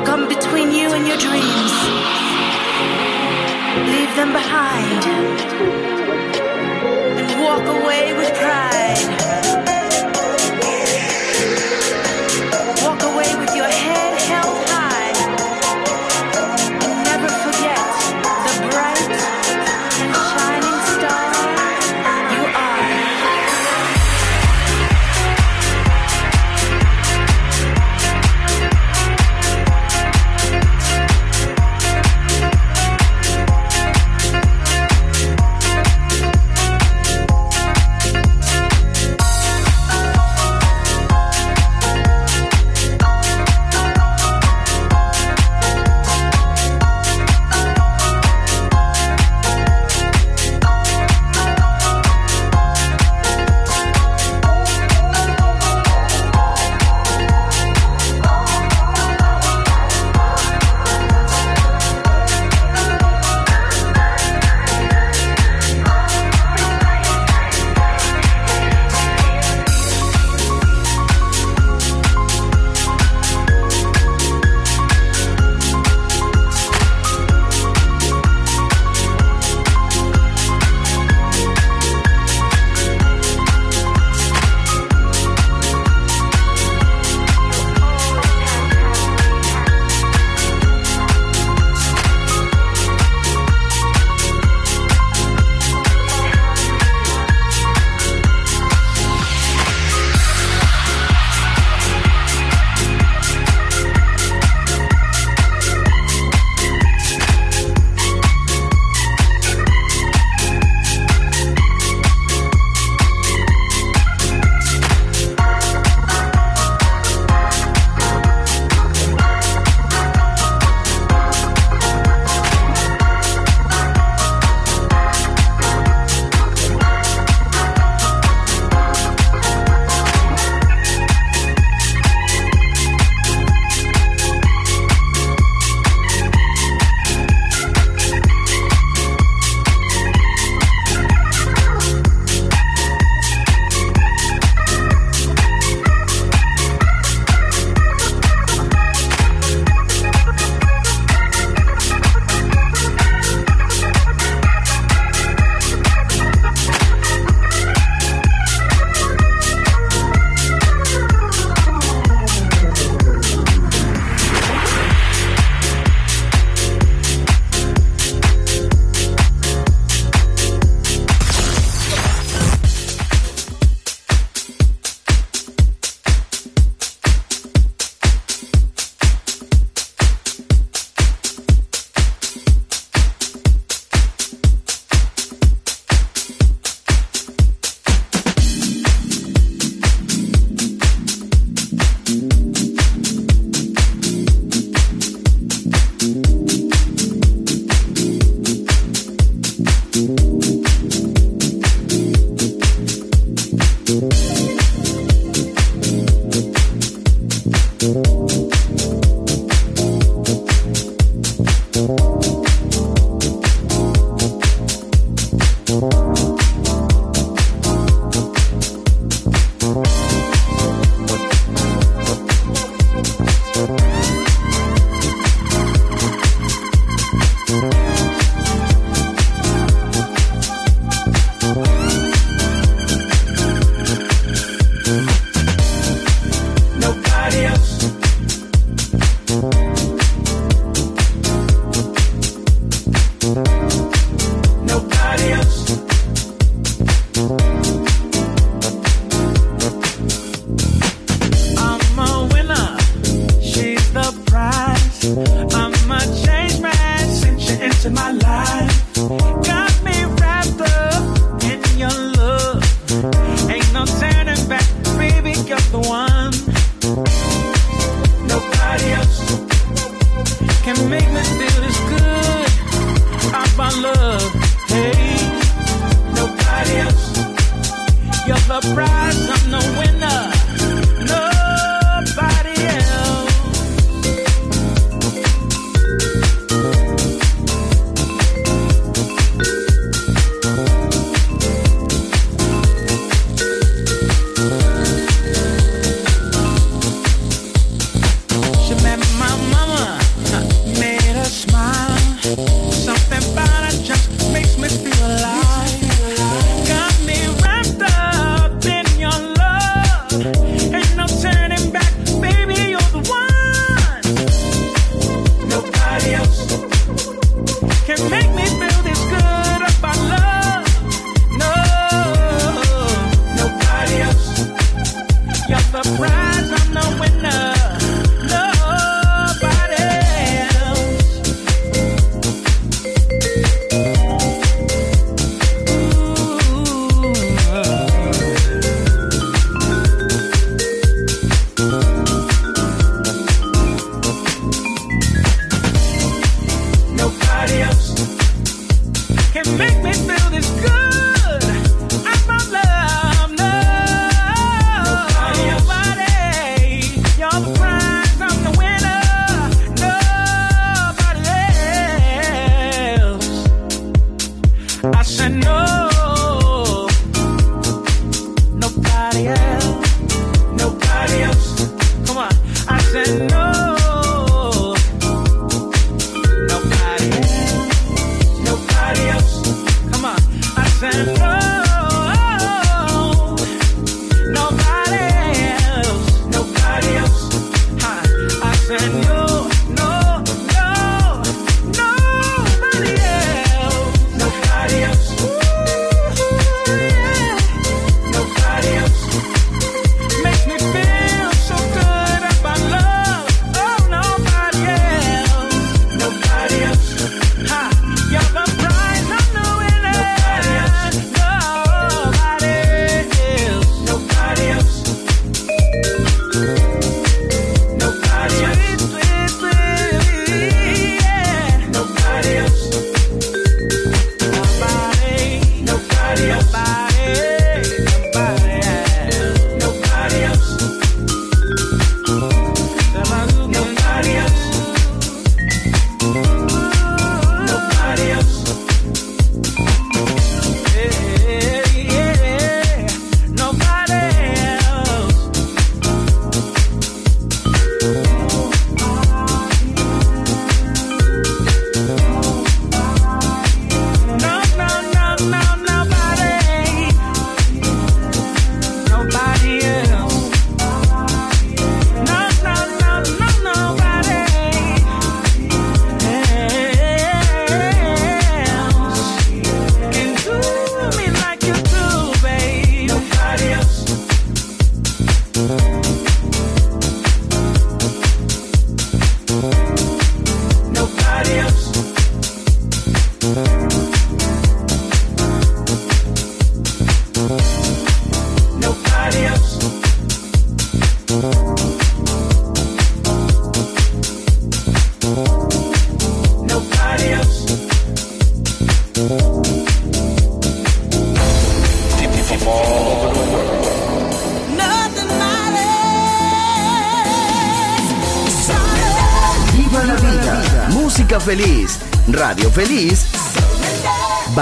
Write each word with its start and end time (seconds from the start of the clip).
will 0.00 0.06
come 0.06 0.28
between 0.28 0.70
you 0.70 0.92
and 0.92 1.06
your 1.06 1.16
dreams. 1.16 1.72
Leave 3.92 4.14
them 4.16 4.32
behind 4.32 5.04
and 7.18 7.42
walk 7.42 7.66
away 7.82 8.14
with 8.14 8.32
pride. 8.34 9.59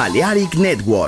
Balearic 0.09 0.57
Network. 0.57 1.08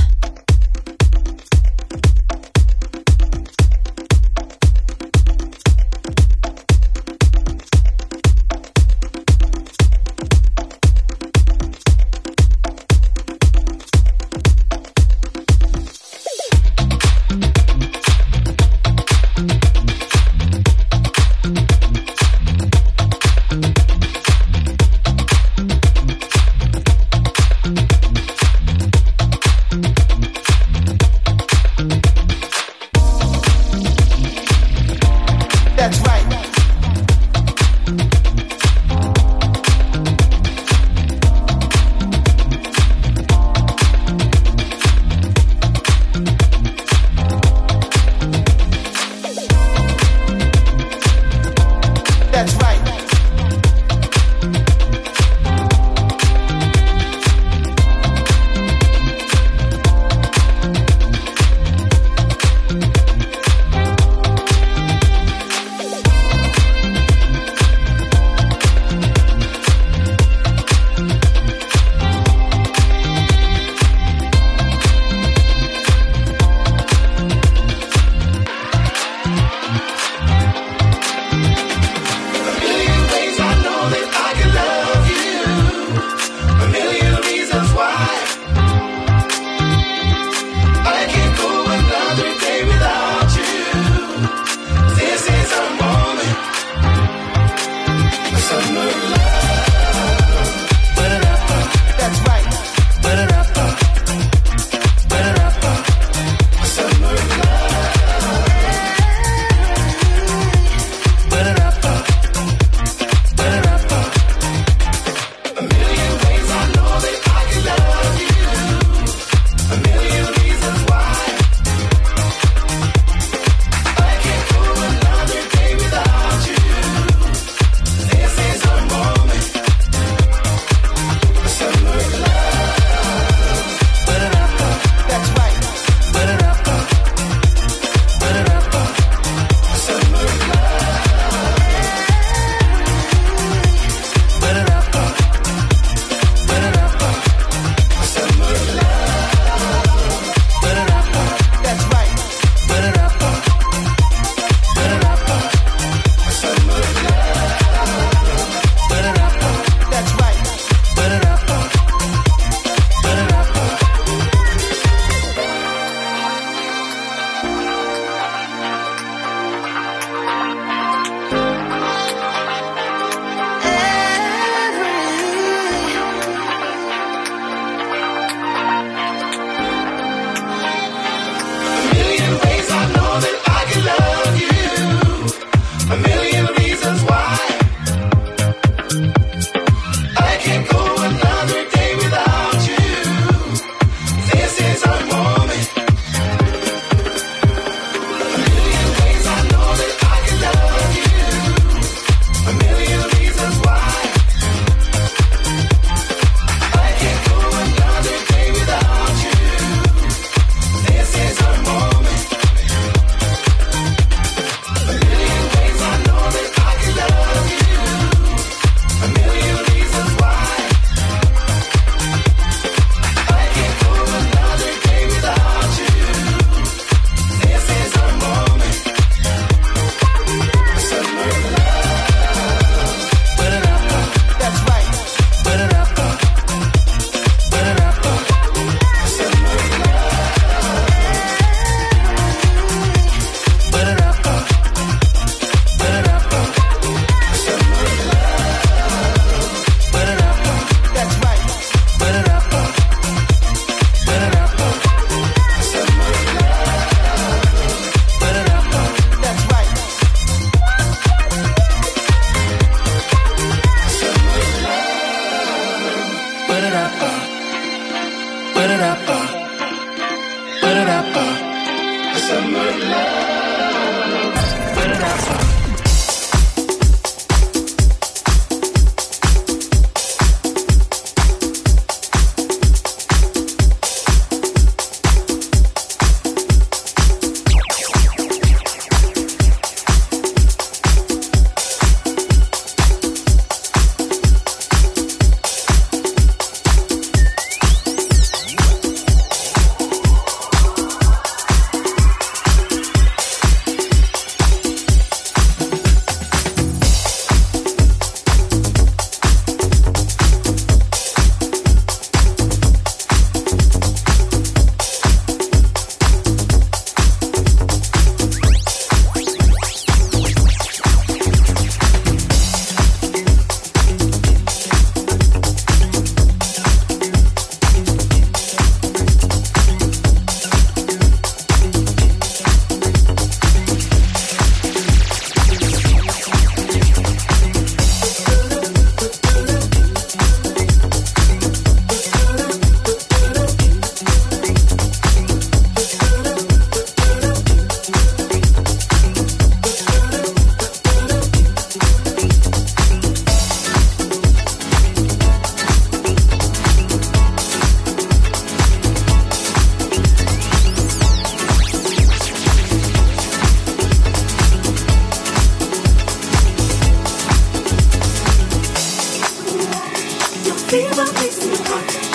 Leave 370.71 370.97
make 371.15 371.37
me 371.37 371.51
of 371.51 372.10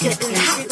Get 0.00 0.18
getting 0.18 0.36
hot. 0.36 0.71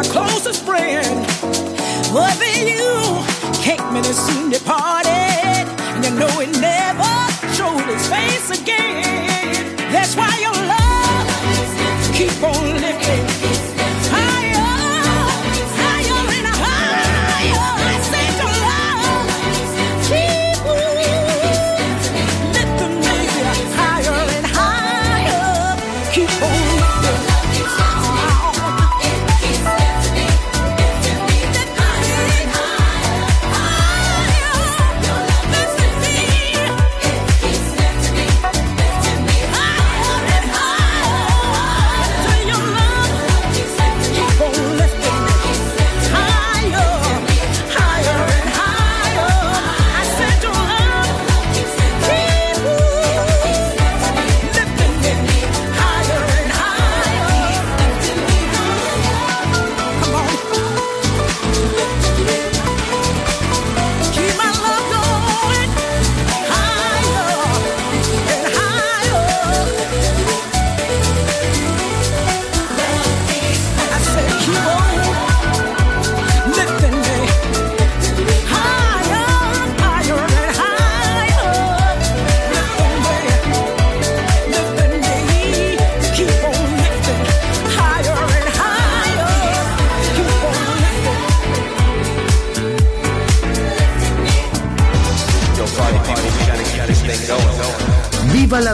my 0.00 0.06
closest 0.08 0.64
friend. 0.64 1.26
But 2.14 2.38
you 2.66 3.22
can't 3.62 3.80
came 3.80 3.96
and 3.96 4.06
soon 4.06 4.48
depart. 4.50 4.99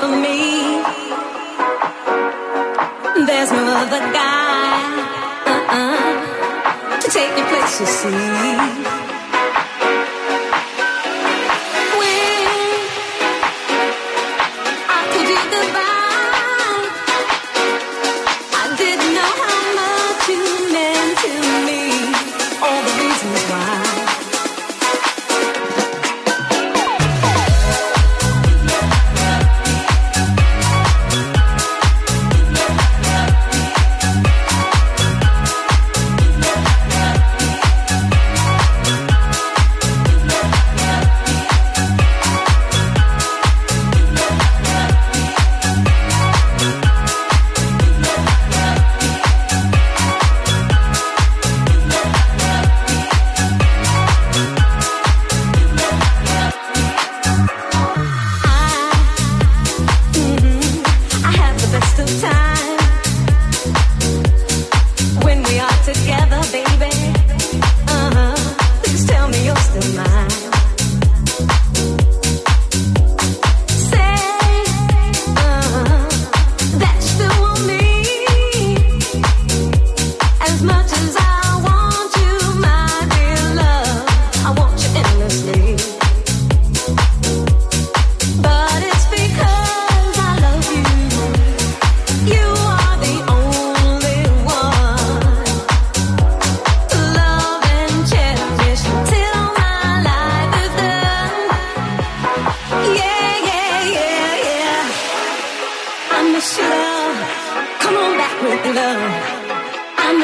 for 0.00 0.08
me. 0.08 0.80
There's 3.26 3.52
no 3.52 3.64
other 3.82 4.00
guy 4.12 4.80
uh-uh, 5.52 7.00
to 7.00 7.08
take 7.10 7.36
your 7.36 7.46
place, 7.48 7.80
you 7.80 7.86
see. 7.86 8.89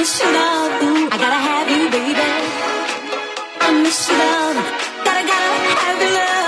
I 0.09 1.19
gotta 1.19 1.35
have 1.35 1.69
you, 1.69 1.91
baby. 1.91 2.15
I 3.61 3.83
miss 3.83 4.09
love. 4.09 4.57
Gotta, 5.05 5.27
gotta 5.27 5.51
have 5.83 6.01
love. 6.15 6.46